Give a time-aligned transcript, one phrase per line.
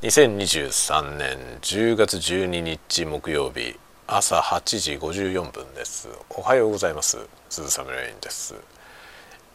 [0.00, 3.76] 2023年10月12日木曜日
[4.06, 6.08] 朝8時54分です。
[6.30, 7.18] おはようございます。
[7.50, 8.54] 鈴雨レインです。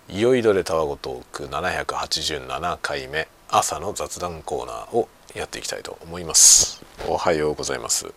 [0.10, 6.84] いよいどれたわごトーク787回目朝の雑談コーナーをやっていきたいと思います。
[7.08, 8.14] おはようございます。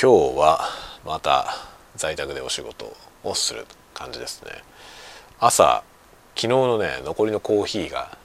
[0.00, 0.60] 今日は
[1.04, 1.48] また
[1.96, 4.52] 在宅でお仕事をする感じですね。
[5.38, 5.84] 朝
[6.34, 8.16] 昨日のね残りのコーヒーが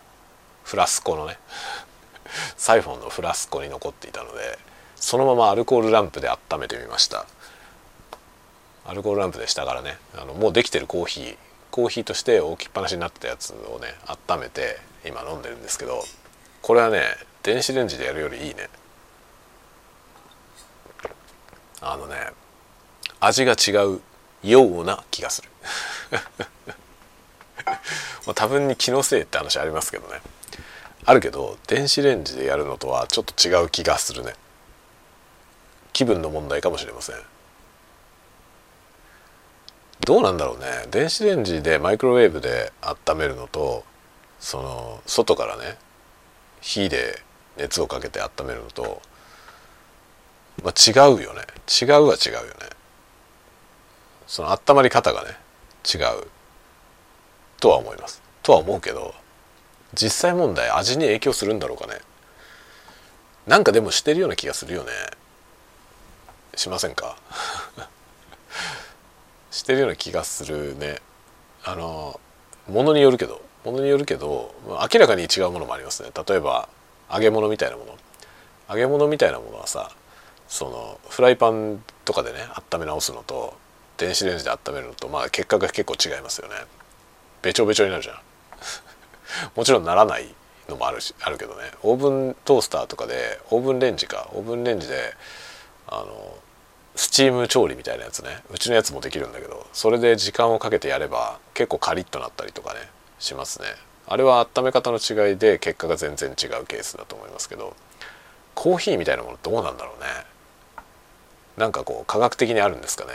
[0.63, 1.37] フラスコのね
[2.57, 4.57] サイフォンのフラスコに残っていたので
[4.95, 7.25] そのままアルコールランプで温めてみました。
[8.85, 9.97] アルコールランプでしたからね。
[10.15, 11.37] あのもうできてるコーヒー
[11.71, 13.95] コーヒーとして置きっぱなしになってたやつをね
[14.29, 16.03] 温めて今飲んでるんですけど
[16.61, 17.01] これはね
[17.41, 18.69] 電子レンジでやるよりいいね。
[21.81, 22.15] あのね
[23.19, 24.01] 味が違う
[24.43, 25.49] ような気がする。
[28.25, 30.21] まあ多分に気のせいって話ありますけどね。
[31.05, 34.33] あるけど電子レンジでやるのとはちょっと違う気がするね。
[35.91, 37.15] 気分の問題かもしれません。
[40.05, 40.65] どうなんだろうね。
[40.91, 43.83] 電子レンジでマイクロウェーブで温めるのと
[44.39, 45.77] その外からね
[46.61, 47.21] 火で
[47.57, 49.01] 熱をかけて温めるのと、
[50.63, 51.41] まあ、違うよね。
[51.81, 52.49] 違うは違うよね。
[54.27, 55.31] その温まり方がね
[55.85, 56.27] 違う。
[57.59, 58.21] とは思います。
[58.41, 59.13] とは思うけど
[59.93, 61.99] 実際問題味に影響するんだろうかね。
[63.47, 64.91] なんかでもしてるような気がするよね。
[66.55, 67.17] しませんか？
[69.51, 71.01] してるような気がするね。
[71.63, 72.19] あの
[72.67, 73.41] ものによるけど。
[73.63, 76.09] ものによるけど明らかに違うものもありますね。
[76.27, 76.67] 例えば
[77.09, 77.97] 揚げ物みたいなもの。
[78.69, 79.89] 揚げ物みたいなものはさ
[80.49, 82.39] そのフライパンとかでね
[82.71, 83.53] 温め直すのと
[83.95, 86.55] 電子レンジで温めるのとまあ結果が結構違いますよね。
[87.41, 88.19] べちょべちょになるじゃん。
[89.55, 90.33] もちろんならない
[90.69, 91.71] のもあるしあるけどね。
[91.81, 94.29] オーブントースターとかでオーブンレンジか。
[94.33, 95.13] オーブンレンジで
[95.87, 96.37] あの
[96.95, 98.43] スチーム調理みたいなやつね。
[98.51, 102.89] うちのやつもできるんだけどそれで時間をかけてやれば結構カリッとなったりとかね
[103.19, 103.67] しますね。
[104.07, 107.73] あれは温め方の違いで結果が全然違うケースだと思いますけど
[108.53, 110.07] コーヒーみたいなものどうなんだろうね。
[111.57, 113.11] なんかこう科学的にあるんですかね。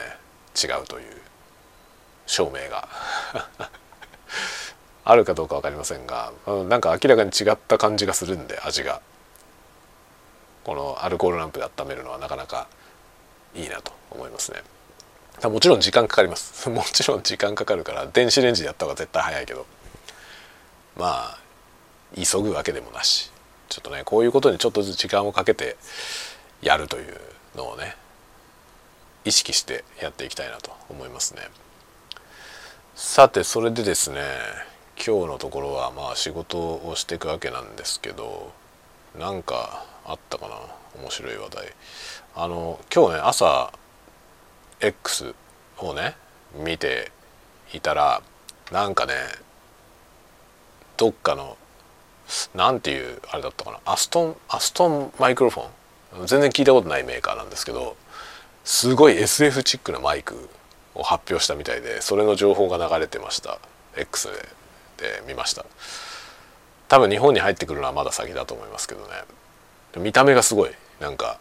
[0.61, 1.19] 違うという。
[2.27, 2.89] 証明が。
[5.11, 6.35] あるかどうか分かりませんが
[6.69, 9.01] なんか明らかに違った感じがするんで味が。
[10.65, 12.69] このアルコールランプで温めるのはなかなか
[13.55, 14.59] いいなと思いますね。
[15.49, 16.69] もちろん時間かかります。
[16.69, 19.65] もちろん時間かかるから電子レンジでやった方が絶対早いけど。
[20.95, 21.39] まあ
[22.15, 23.33] 急ぐわけでもなし。
[23.71, 25.79] ちょっとねこういうことにちょっとずつ時間をかけて
[26.61, 27.19] やるという
[27.57, 27.97] のをね
[29.25, 31.49] 意識してやっていきたいなと思いますね。
[32.95, 34.21] さてそれでですね
[35.09, 38.53] 今日のところはまあ仕事をしていくわけなんですけど
[39.19, 41.01] なんかあったかな？
[41.01, 41.67] 面白い話題。
[42.37, 43.73] あの今日ね朝
[44.83, 45.35] X
[45.79, 46.15] をね
[46.63, 47.11] 見て
[47.73, 48.21] いたら
[48.71, 49.15] なんかね
[50.99, 51.57] どっかの
[52.55, 53.79] なんていうあれだったかな？
[53.87, 57.97] アストンアストンマイクロフォン全然聞いたことないメーカーなんですけど
[58.63, 60.51] すごい SF チックなマイク
[60.95, 63.59] を発表したみたいでそれの情報が流れてました。
[63.97, 64.59] X で。
[64.99, 65.65] で見ました。
[66.89, 69.09] 多分日本に入ってくるのはまだ先だと思いますけどね。
[69.97, 70.71] 見た目がすごい
[71.01, 71.39] なんか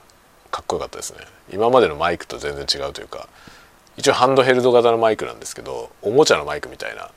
[0.52, 1.20] かっこよかったですね。
[1.52, 3.28] 今までのマイクと全然違うというか
[3.98, 7.10] 一応ハンドヘルド型のマイクなんですけどおもちゃのマイクみたいな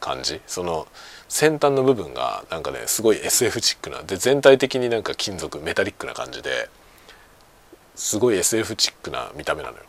[0.00, 0.40] 感じ。
[0.46, 0.86] その
[1.28, 6.68] 先端の部分がなんかねすごい SF チックなで全体的になんか金属メタリックな感じで
[7.94, 9.82] すごい SF チックな見た目なのよ。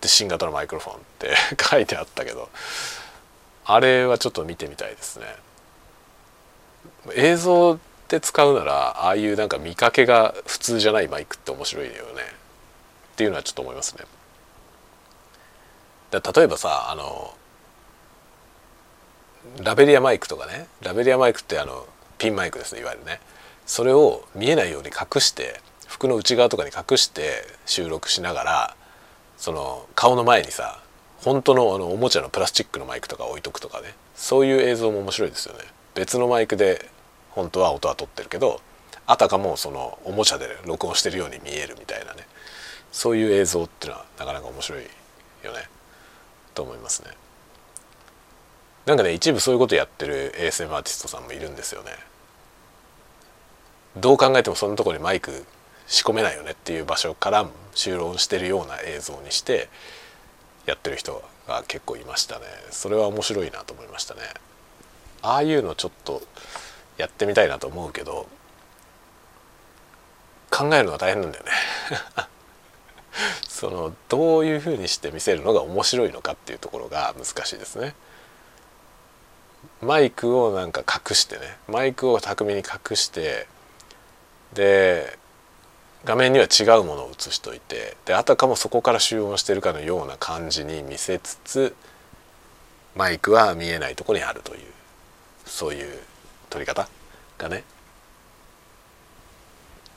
[0.00, 2.48] で新型のマイクロフォンって 書いてあったけど。
[3.70, 5.26] あれはちょっと見てみたいですね。
[7.14, 11.98] 映像で使うならああいうなんか見かけが普通じゃないマイクって面白いよね。
[13.12, 14.06] っていうのはちょっと思いますね。
[16.12, 17.34] 例えばさあの
[19.62, 20.66] ラベリアマイクとかね。
[20.82, 21.86] ラベリアマイクってあの
[22.16, 23.20] ピンマイクですねいわゆるね。
[23.66, 28.76] それを見えないように隠して服の内側とかに隠して収録しながら
[29.36, 30.80] その顔の前にさ
[31.20, 33.94] 本当のあのおもちゃのプラスチックのマイクとか置いとくとかね。
[34.14, 35.60] そういう映像も面白いですよね。
[35.94, 36.90] 別のマイクで
[37.30, 38.60] 本当は音は取ってるけど
[39.06, 42.26] あたかもそのおもちゃで録音してるように見えるみたいなね。
[42.92, 44.82] そういう映像っていうのはなかなか面白い
[45.44, 45.68] よね。
[46.54, 47.10] と思いますね。
[48.86, 51.92] なんかね一部そういうことやってる ASM アーティストさんもいるんですよね。
[53.96, 55.44] どう考えてもそんなところにマイク
[55.86, 59.68] 仕込めないよねっていう場所から収録してるような映像にして
[60.68, 62.44] やってる人が結構いましたね。
[62.70, 64.20] それは面白いなと思いましたね。
[65.22, 66.20] ああいうのちょっと
[66.98, 68.28] やってみたいなと思うけど
[70.50, 71.50] 考えるのが大変なんだよね。
[73.48, 77.94] そのどういうふうにして見せるのが面白いのかっていうところが難しいですね。
[79.80, 81.56] マイクをなんか隠してね。
[81.66, 83.48] マイクを巧みに隠して
[84.52, 85.17] で
[86.04, 91.76] 画面には違うものを映しといてであたかもそこから集音してるかのような感じに見せつつ
[92.94, 94.60] マイクは見えないとこにあるという
[95.44, 95.98] そういう
[96.50, 96.88] 撮り方
[97.36, 97.64] がね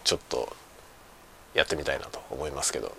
[0.03, 0.55] ちょっと
[1.53, 2.95] やってみたいなと思いますけど、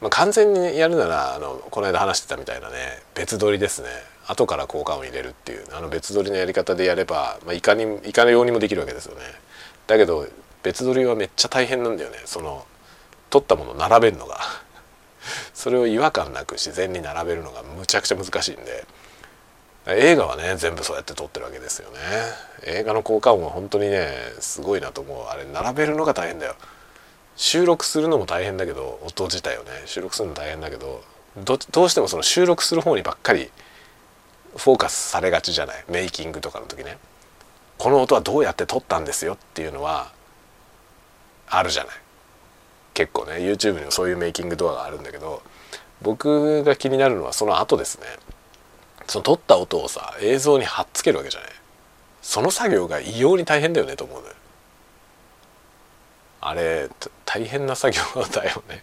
[0.00, 3.88] まあ、完全にやるならあのこの間話してたみたいなね別撮りですね。
[4.26, 9.22] 後から効果音入れるっていうあの別撮りのやり方でやれば、まあ、いかにいかのようにもできるわけですよね。
[9.86, 10.26] だけど
[10.68, 12.18] 別撮りはめっちゃ大変なんだよね。
[12.26, 12.66] その
[13.30, 14.38] 撮ったものを並べるのが。
[15.54, 18.84] それを違和感なく自然に並べるのがむちゃくちゃ難しいんで。
[19.86, 21.98] 映画はね全部そうやって撮ってるわけですよね。
[22.64, 25.26] 映画の効果音は本当にねすごいなと思う。
[25.28, 26.54] あれ並べるのが大変だよ。
[27.34, 31.02] 収録するのも大変だけど音自体をね収録するの大変だけど
[31.38, 31.54] ど
[31.84, 33.50] うしてもその収録する方にばっかり
[34.54, 35.84] フォーカスされがちじゃない？
[35.88, 36.98] メイキングとかの時ね。
[37.78, 40.12] この音はどうやって撮ったんですよっていうのは
[41.50, 41.94] あるじゃない。
[42.94, 45.42] 結構ね YouTube にもそういうメイキング動画があるんだけど
[46.02, 48.06] 僕が気になるのはその後ですね。
[49.06, 51.50] その撮った音をさ映像に貼っつけるわけじゃない。
[52.20, 54.34] その作業が異様に大変だよねと思うのよ。
[56.40, 56.88] あれ
[57.24, 58.82] 大変な作業だよね。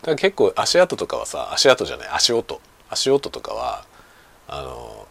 [0.00, 2.60] だから結構足跡とかはさ足跡じゃない足音。
[2.90, 3.84] 足音とかは
[4.48, 5.06] あの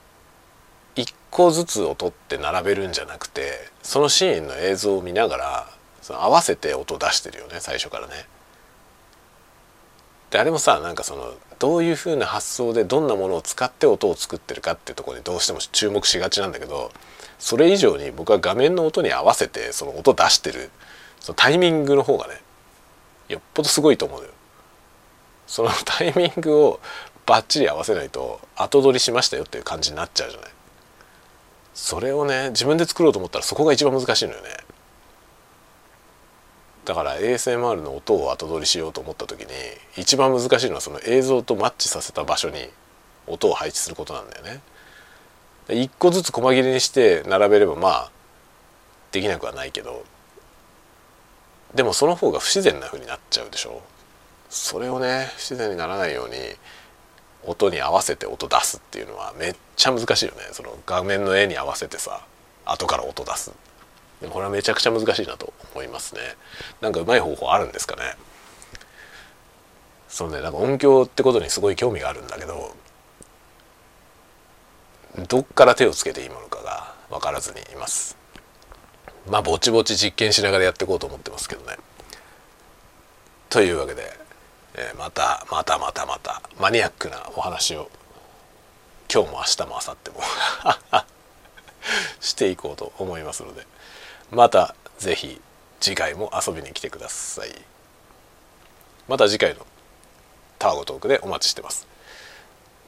[0.95, 5.69] 一個ずつを取って並べるんじゃなくてそのシーンの映像を見ながら
[6.12, 8.13] その合わせて音出してるよね最初からね。
[10.30, 16.92] であれもさなんかそのどういうふうな発想でどんなものを使って音を作ってるかっていうところにどうしても注目しがちなんだけど
[17.40, 20.69] それ以上に僕は画面の音に合わせてその音出してる
[21.22, 22.42] そのタイミングの方がね
[23.30, 24.34] よっぽどすごいと思うのよ。
[25.48, 26.80] そのタイミングを
[27.25, 30.50] バッチリ合わせないと後取りしましたよっていう感じになっちゃうじゃない。
[31.74, 34.50] それをね自分で作ろうと思ったらそこが一番難しいのよね。
[36.86, 39.48] だから ASMR の音を後取りしようと思った時に
[39.98, 42.69] 一番難しいのはその映像とマッチさせた場所に
[43.28, 44.62] 音を配置することなんだよね。
[45.69, 48.12] 一個ずつ細切れにして並べればまあ
[49.12, 50.04] できなくはないけど
[51.75, 53.81] でもその方が不自然な風になっちゃうでしょ。
[54.50, 56.36] それをね不自然にならないように
[57.44, 60.42] 音に合わせて音出すっていうのはめっちゃ難しいよね。
[60.51, 62.25] その画面の絵に合わせてさ
[62.66, 63.51] 後から音出す。
[64.29, 66.21] これはめちゃくちゃ難しいなと思いますね。
[66.79, 68.15] なんかうまい方法あるんですかね。
[70.07, 72.75] そうねなんか音響ってことにすごい興味があるんだけど
[75.29, 78.18] どっから手をつけていいものかが分からずにいます。
[79.29, 81.77] まあぼちぼち実験しながらやっていこうと思ってますけどね。
[83.50, 84.03] というわけで、
[84.75, 87.89] えー、またまたまたまたマニアックなお話を
[89.13, 91.03] 今日も明日も明後日も
[92.21, 93.67] していこうと思いますので
[94.31, 95.42] また是非
[95.81, 97.50] 次回も遊びに来てください。
[99.10, 99.66] また次回の
[100.57, 101.86] ターゴトークでお待ちしてます。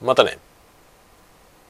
[0.02, 0.38] またね。